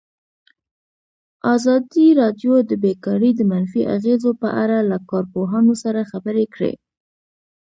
[1.55, 6.73] ازادي راډیو د بیکاري د منفي اغېزو په اړه له کارپوهانو سره خبرې کړي.